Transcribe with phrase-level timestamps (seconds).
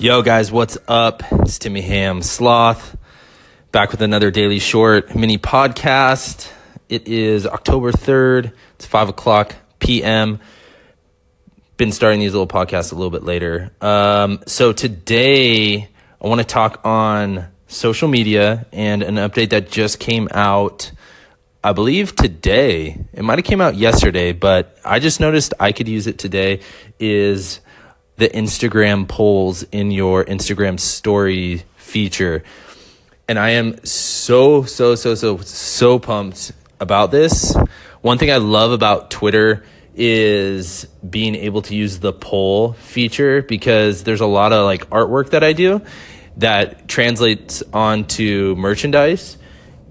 [0.00, 1.22] Yo, guys, what's up?
[1.30, 2.96] It's Timmy Ham Sloth
[3.70, 6.50] back with another daily short mini podcast.
[6.88, 10.40] It is October 3rd, it's 5 o'clock p.m.
[11.76, 13.72] Been starting these little podcasts a little bit later.
[13.82, 20.00] Um, so, today I want to talk on social media and an update that just
[20.00, 20.92] came out.
[21.62, 23.04] I believe today.
[23.12, 26.60] It might have came out yesterday, but I just noticed I could use it today.
[26.98, 27.60] Is
[28.20, 32.44] the Instagram polls in your Instagram story feature.
[33.26, 37.56] And I am so, so, so, so, so pumped about this.
[38.02, 44.04] One thing I love about Twitter is being able to use the poll feature because
[44.04, 45.80] there's a lot of like artwork that I do
[46.36, 49.38] that translates onto merchandise.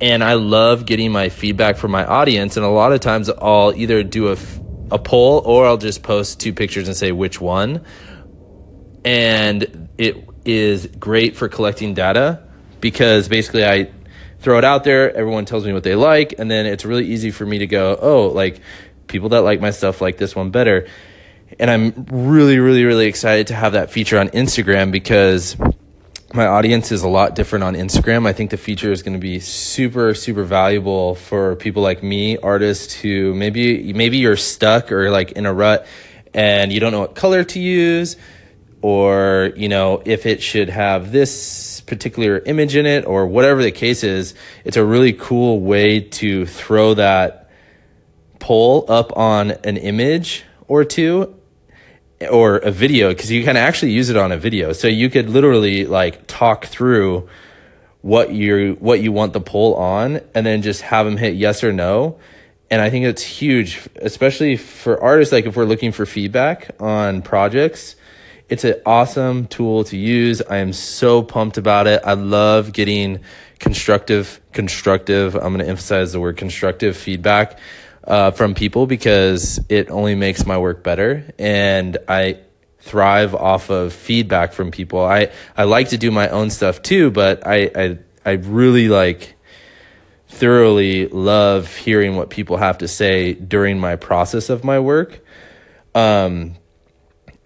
[0.00, 2.56] And I love getting my feedback from my audience.
[2.56, 4.36] And a lot of times I'll either do a,
[4.90, 7.84] a poll or I'll just post two pictures and say which one
[9.06, 12.42] and it is great for collecting data
[12.80, 13.92] because basically I
[14.40, 17.30] throw it out there, everyone tells me what they like, and then it's really easy
[17.30, 18.60] for me to go, oh, like
[19.06, 20.88] people that like my stuff like this one better.
[21.60, 25.56] And I'm really, really, really excited to have that feature on Instagram because
[26.34, 28.26] my audience is a lot different on Instagram.
[28.26, 32.38] I think the feature is going to be super, super valuable for people like me,
[32.38, 35.86] artists who maybe maybe you're stuck or like in a rut
[36.34, 38.16] and you don't know what color to use
[38.82, 43.70] or you know if it should have this particular image in it or whatever the
[43.70, 47.50] case is it's a really cool way to throw that
[48.38, 51.34] poll up on an image or two
[52.30, 54.72] or a video because you can actually use it on a video.
[54.72, 57.28] So you could literally like talk through
[58.02, 61.64] what you what you want the poll on and then just have them hit yes
[61.64, 62.18] or no.
[62.68, 67.22] And i think it's huge especially for artists like if we're looking for feedback on
[67.22, 67.94] projects
[68.48, 70.40] it's an awesome tool to use.
[70.42, 72.02] I am so pumped about it.
[72.04, 73.20] I love getting
[73.58, 75.34] constructive, constructive.
[75.34, 77.58] I'm going to emphasize the word constructive feedback
[78.04, 81.32] uh, from people because it only makes my work better.
[81.38, 82.38] And I
[82.78, 85.04] thrive off of feedback from people.
[85.04, 89.34] I, I like to do my own stuff too, but I, I, I really like
[90.28, 95.24] thoroughly love hearing what people have to say during my process of my work.
[95.96, 96.54] Um,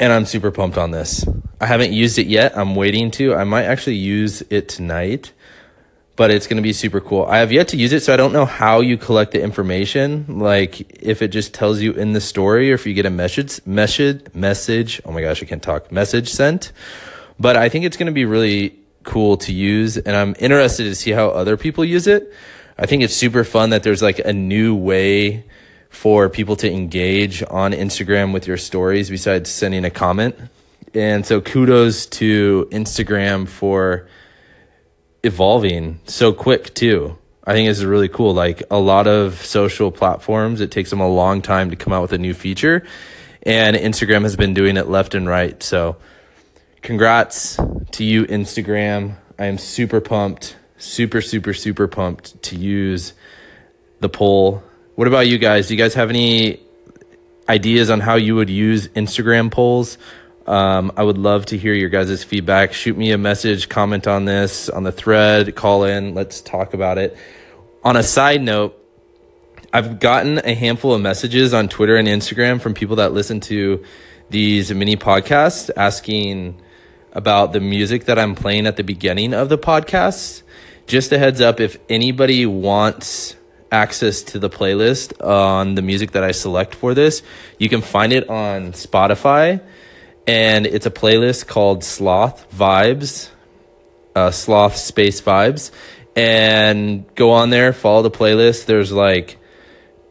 [0.00, 1.24] and I'm super pumped on this.
[1.60, 2.56] I haven't used it yet.
[2.56, 3.34] I'm waiting to.
[3.34, 5.32] I might actually use it tonight,
[6.16, 7.26] but it's going to be super cool.
[7.26, 10.24] I have yet to use it, so I don't know how you collect the information.
[10.40, 13.60] Like if it just tells you in the story, or if you get a message,
[13.66, 15.02] message, message.
[15.04, 15.92] Oh my gosh, I can't talk.
[15.92, 16.72] Message sent.
[17.38, 20.94] But I think it's going to be really cool to use, and I'm interested to
[20.94, 22.32] see how other people use it.
[22.78, 25.44] I think it's super fun that there's like a new way
[25.90, 30.36] for people to engage on Instagram with your stories besides sending a comment.
[30.94, 34.08] And so kudos to Instagram for
[35.22, 37.18] evolving so quick too.
[37.44, 38.32] I think this is really cool.
[38.32, 42.02] Like a lot of social platforms, it takes them a long time to come out
[42.02, 42.84] with a new feature.
[43.42, 45.60] And Instagram has been doing it left and right.
[45.62, 45.96] So
[46.82, 47.58] congrats
[47.92, 49.16] to you, Instagram.
[49.38, 53.14] I am super pumped, super, super, super pumped to use
[54.00, 54.62] the poll
[55.00, 55.68] what about you guys?
[55.68, 56.60] Do you guys have any
[57.48, 59.96] ideas on how you would use Instagram polls?
[60.46, 62.74] Um, I would love to hear your guys' feedback.
[62.74, 66.98] Shoot me a message, comment on this on the thread, call in, let's talk about
[66.98, 67.16] it.
[67.82, 68.78] On a side note,
[69.72, 73.82] I've gotten a handful of messages on Twitter and Instagram from people that listen to
[74.28, 76.60] these mini podcasts asking
[77.12, 80.42] about the music that I'm playing at the beginning of the podcast.
[80.86, 83.36] Just a heads up if anybody wants
[83.70, 87.22] access to the playlist on the music that I select for this.
[87.58, 89.60] You can find it on Spotify,
[90.26, 93.30] and it's a playlist called Sloth Vibes,
[94.14, 95.70] uh, Sloth Space Vibes.
[96.16, 98.66] And go on there, follow the playlist.
[98.66, 99.38] There's like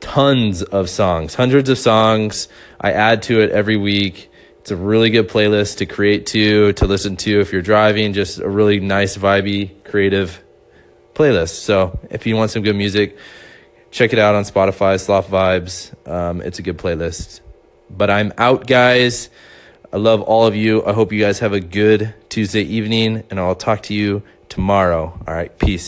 [0.00, 2.48] tons of songs, hundreds of songs.
[2.80, 4.30] I add to it every week.
[4.60, 8.12] It's a really good playlist to create to, to listen to if you're driving.
[8.12, 10.42] Just a really nice, vibey, creative
[11.14, 11.60] playlist.
[11.60, 13.16] So if you want some good music,
[13.90, 15.94] check it out on Spotify, Sloth Vibes.
[16.08, 17.40] Um, it's a good playlist.
[17.90, 19.30] But I'm out, guys.
[19.92, 20.84] I love all of you.
[20.84, 25.18] I hope you guys have a good Tuesday evening, and I'll talk to you tomorrow.
[25.26, 25.86] All right, peace.